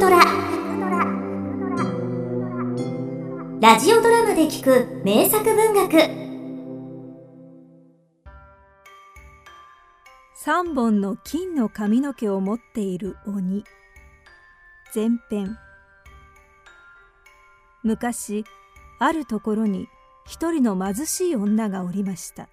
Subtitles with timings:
[0.00, 0.18] トラ。
[3.60, 5.92] ラジオドラマで聞く名作文学。
[10.42, 13.62] 3本の金の髪の毛を持っている鬼。
[14.94, 15.58] 前編。
[17.82, 18.46] 昔
[19.00, 19.86] あるところに
[20.26, 22.48] 一人の貧しい女がおりました。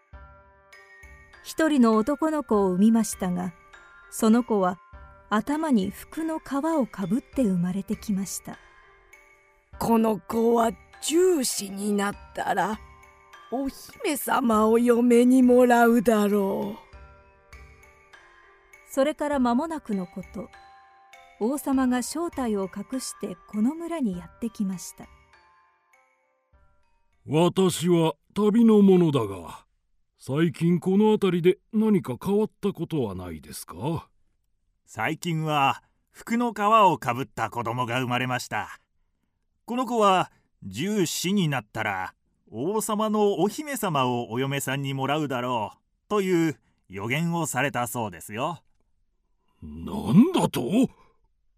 [1.45, 3.53] 一人の男の子を産みましたが
[4.11, 4.77] その子は
[5.29, 6.43] 頭に服の皮
[6.79, 8.57] をかぶって生まれてきました。
[9.79, 12.79] この子は重視になったら
[13.51, 16.87] お姫様を嫁にもらうだろう。
[18.89, 20.49] それから間もなくのこと
[21.39, 25.07] 王様が正体を隠してこの村にやってきました。
[27.27, 29.65] 私は旅の者だが
[30.17, 34.07] 最近この辺りで何か変わったことはないですか？
[34.89, 38.79] 最近は服の皮をかぶった子供が生まれました。
[39.65, 40.31] この子は
[40.65, 42.13] 14になったら
[42.49, 46.55] 王様のお姫様をお嫁さんにもらうだろうという
[46.87, 48.63] 予言をされたそうですよ。
[49.61, 50.89] なんだと？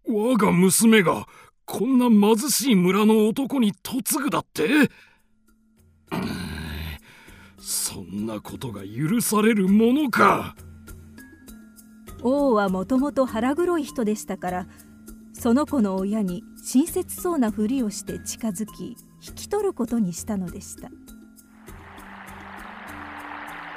[0.08, 1.28] 我が娘が
[1.66, 4.90] こんな貧しい村の男に嫁ぐだって？
[7.60, 10.56] そんなことが許されるものか。
[12.22, 14.66] 王はもともと腹黒い人でしたから
[15.32, 20.90] その子の親に親切そうなふりをして近づき引き取ることにしたのでした。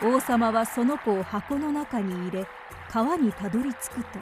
[0.06, 2.48] 王様はその子を箱の中に入れ
[2.90, 4.20] 川にたどり着くと。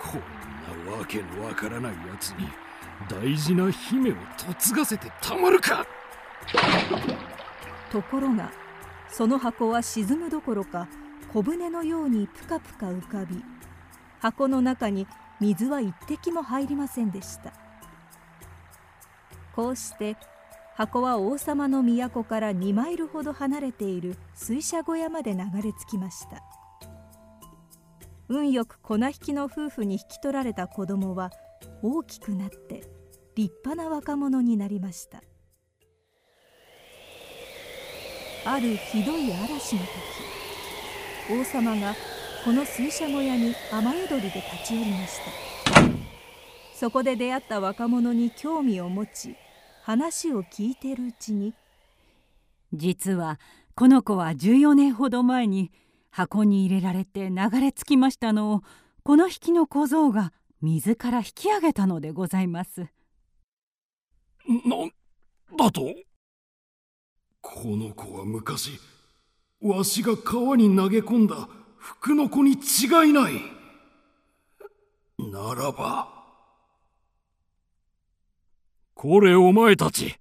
[0.00, 2.46] こんなわけのわからないやつに
[3.08, 5.84] 大事な姫を嫁がせてたまるか。
[7.90, 8.52] ところが
[9.08, 10.86] その箱は沈むどころか
[11.34, 13.42] 小舟のようにぷかぷか浮かび
[14.20, 15.08] 箱の中に
[15.40, 17.52] 水は一滴も入りませんでした。
[19.56, 20.16] こうして
[20.76, 26.40] 箱は王様の都から2マイルほど離れている水車小屋まで流れ着きました。
[28.28, 31.32] 運よく粉引きの夫婦に引き取られた子供は
[31.82, 32.84] 大きくなって
[33.34, 35.20] 立派な若者になりました。
[38.46, 40.33] あるひどい嵐の時
[41.30, 41.94] 王様が
[42.44, 45.32] この水車小屋に雨宿りで立ち寄りました
[46.74, 49.36] そこで出会った若者に興味を持ち
[49.82, 51.54] 話を聞いているうちに
[52.72, 53.38] 実は
[53.74, 55.72] この子は14年ほど前に
[56.10, 58.62] 箱に入れられて流れ着きましたのを
[59.02, 62.86] この引きの小僧が水から引き上げたのでございます。
[64.46, 64.90] なん
[65.56, 65.82] だと？
[67.40, 68.78] この子は昔
[69.64, 71.48] わしが川に投げ込んだ
[71.78, 73.32] 服の子に違いない。
[75.18, 76.12] ならば
[78.94, 80.16] これお前たち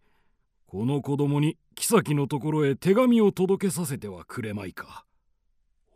[0.65, 5.03] この子供に妃のところへ手紙を届けさせてはくれまいか。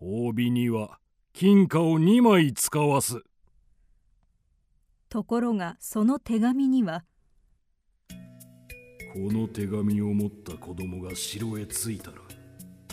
[0.02, 1.00] 褒美には
[1.32, 3.24] 金貨を2枚使わす。
[5.08, 7.06] ところがその手紙には
[9.14, 12.27] この手紙を持った子供が城へ着いたら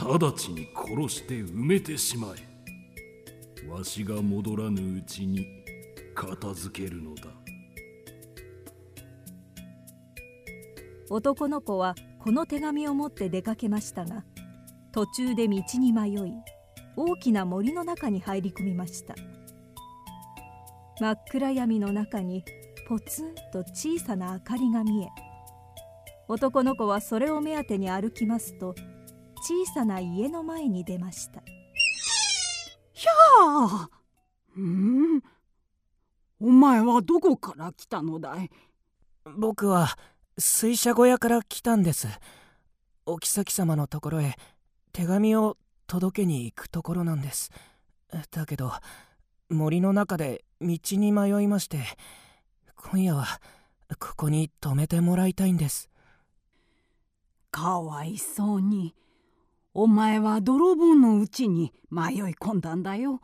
[0.04, 3.68] 直ちに殺して埋めてしまえ。
[3.68, 5.46] わしが戻らぬうちに
[6.14, 7.22] 片付けるのだ。
[11.08, 14.24] 男の子はこの手紙を持って出かけましたが
[14.92, 16.32] 途中で道に迷い
[16.96, 19.14] 大きな森の中に入り込みました。
[21.00, 22.44] 真っ暗闇の中に
[22.88, 25.08] ポツンと小さな明かりが見え
[26.28, 28.74] 男の子はそれを目当てに歩きますと
[29.46, 31.42] 小さな家の前に出ました。
[32.94, 33.10] ひゃ
[33.42, 33.90] あ
[34.56, 35.20] うん？
[36.40, 38.50] お前はどこから来たのだい？
[39.36, 39.98] 僕は
[40.38, 42.08] 水車小屋から来たんです。
[43.04, 44.34] お妃様のところへ
[44.94, 47.50] 手紙を届けに行くところなんです。
[48.30, 48.72] だけど
[49.50, 51.80] 森の中で道に迷いまして
[52.76, 53.26] 今夜は
[53.98, 55.90] ここに泊めてもらいたいんです。
[57.50, 58.94] かわいそうに
[59.76, 63.20] お前は泥棒のうちに迷い込んだんだよ。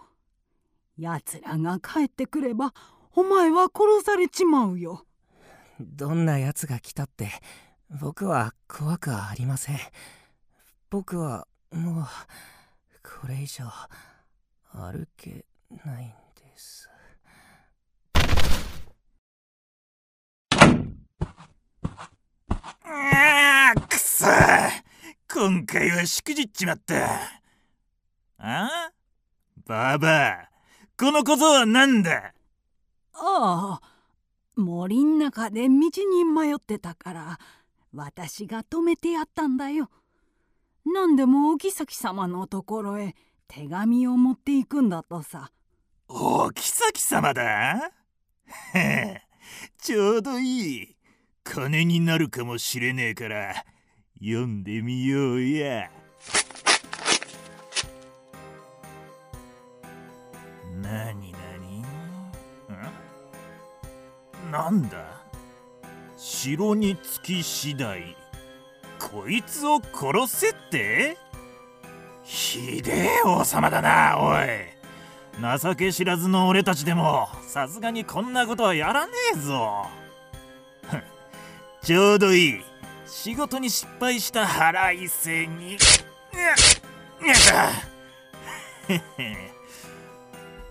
[0.99, 2.75] 奴らが帰ってくれば
[3.13, 5.07] お前は殺されちまうよ。
[5.79, 7.31] どんな奴が来たって
[8.01, 9.79] 僕は怖くはありません。
[10.91, 12.05] 僕はもう
[13.03, 13.65] これ以上
[14.73, 15.45] 歩け
[15.85, 16.13] ないんで
[16.57, 16.91] す
[22.85, 24.27] ああくそ
[25.43, 27.19] 今回はしくじっちまった
[28.37, 28.91] あ？
[29.67, 30.51] ババア
[30.99, 32.35] この小僧は何だ？
[33.15, 33.81] ああ
[34.55, 35.91] 森ん中で道に
[36.27, 37.39] 迷ってたから
[37.95, 39.89] 私が止めてやったんだよ。
[40.85, 43.15] 何でもお妃様のところへ
[43.49, 45.51] 手紙を持っていくんだとさ。
[46.07, 47.91] お妃様だ？
[49.79, 50.97] ちょうどいい。
[51.45, 53.65] 金になるかもしれねえから
[54.23, 55.91] 読んでみようや。
[60.83, 61.85] なになにん？
[64.53, 64.99] なんだ？
[66.19, 68.15] 城に着き次第
[68.99, 71.17] こいつを殺せって？
[72.23, 75.59] ひでえ王様だなおい。
[75.59, 79.87] 情け知らずの俺たちでもさすがにこんなことはやらねえぞ。
[81.83, 82.70] ちょうどいい。
[83.11, 85.73] 仕事に失敗した腹いせに。
[85.73, 85.79] や
[87.51, 87.73] だ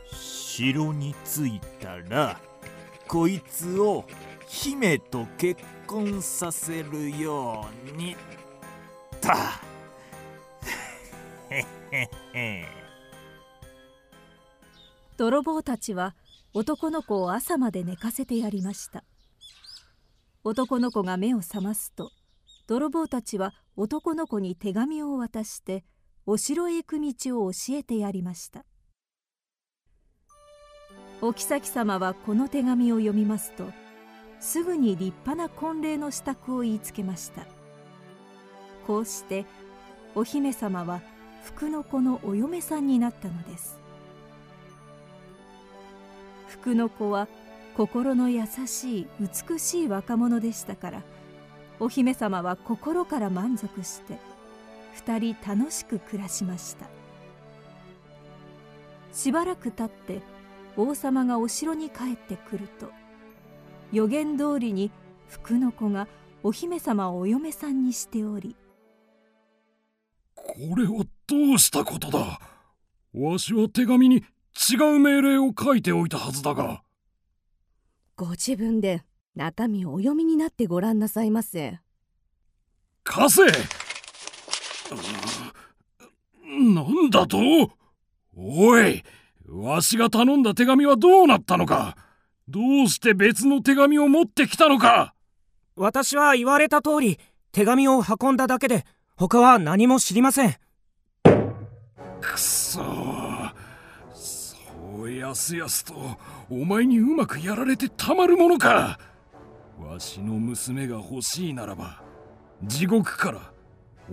[0.10, 2.40] 城に着いたら
[3.08, 4.06] こいつを
[4.48, 8.16] 姫と結婚させるように。
[9.20, 9.30] と
[15.18, 16.16] 泥棒たちは
[16.54, 19.04] 男の子を朝まで寝かせてやりました。
[20.46, 22.14] 男の子が目を覚ますと
[22.70, 25.84] 泥棒たちは男の子に手紙を渡して
[26.28, 28.64] お城へ行く道を教えてやりました。
[31.20, 33.66] お妃様はこの手紙を読みますと
[34.40, 37.48] すぐに立派な婚礼の支度を言いつけました。
[38.86, 39.48] こうして
[40.14, 41.02] お姫様は
[41.44, 43.80] 福の子のお嫁さんになったのです。
[46.48, 47.28] 福の子は
[47.76, 51.02] 心の優しい美しい若者でしたから
[51.80, 54.20] お姫様は心から満足して
[54.94, 56.88] 二人楽しく暮らしました。
[59.14, 60.22] しばらく経って
[60.78, 62.92] 王様がお城に帰ってくると
[63.92, 64.92] 予言通りに
[65.28, 66.08] 福の子が
[66.44, 68.56] お姫様をお嫁さんにしており
[70.36, 72.40] これはどうしたことだ？
[73.14, 76.84] わしは手紙に違う命令を書いておいたはずだが。
[78.16, 79.04] ご自分で
[79.36, 81.80] 中身をお読みになってごらんなさいませ。
[83.04, 83.44] 貸せ
[86.46, 87.38] なんだと？
[88.36, 89.04] おい
[89.48, 91.96] わしが頼んだ手紙はどうなったのか？
[92.48, 95.14] どうして別の手紙を持ってきたのか？
[95.76, 97.20] 私は言われた通り
[97.52, 98.86] 手紙を運んだだけで
[99.16, 100.56] 他は何も知りません。
[102.22, 102.82] くそ
[104.14, 104.58] そ
[105.04, 105.94] うやすやすと
[106.50, 109.00] お前にうまくやられてたまるものか
[109.80, 112.02] わしの娘が欲しいならば
[112.64, 113.52] 地獄から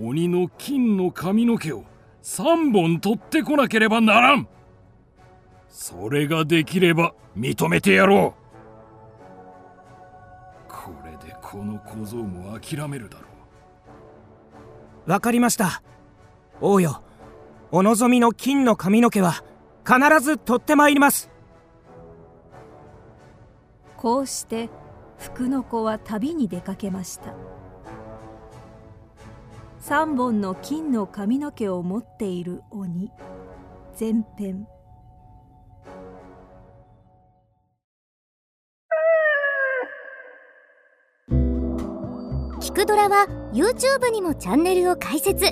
[0.01, 1.85] 鬼の金の髪の毛を
[2.23, 4.49] 3本取ってこなければならん。
[5.69, 8.35] それができれば認めてやろ
[10.69, 10.71] う。
[10.73, 13.27] これでこの小僧も諦めるだろ
[15.07, 15.11] う。
[15.11, 15.83] わかりました。
[16.61, 17.03] 王よ
[17.71, 19.45] お望みの金の髪の毛は
[19.87, 21.31] 必ず取ってまいります。
[23.97, 24.69] こうして
[25.19, 27.35] 福の子は旅に出かけました。
[29.83, 33.11] 3本の金の髪の毛を持っている鬼。
[33.99, 34.67] 前編。
[42.61, 45.45] キクドラは YouTube にもチャンネルを開設。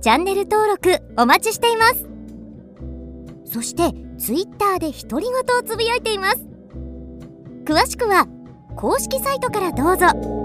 [0.00, 2.08] チャンネル登録お待ちしています。
[3.46, 6.46] そして Twitter で独り言をつぶやいています。
[7.64, 8.26] 詳しくは
[8.80, 10.39] 公式サイトからどうぞ。